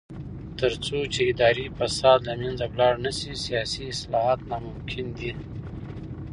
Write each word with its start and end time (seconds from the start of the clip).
تر 0.59 0.71
څو 0.85 0.97
چې 1.13 1.21
اداري 1.31 1.65
فساد 1.77 2.19
له 2.29 2.33
منځه 2.41 2.65
لاړ 2.79 2.93
نشي، 3.05 3.33
سیاسي 3.45 3.83
اصلاحات 3.93 4.39
ناممکن 4.49 5.05
دي. 5.17 5.31